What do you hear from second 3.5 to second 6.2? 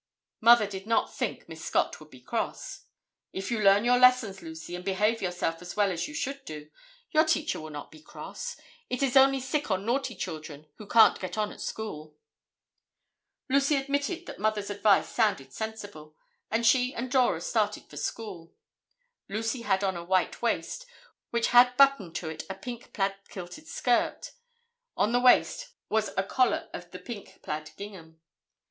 you learn your lessons, Lucy, and behave yourself as well as you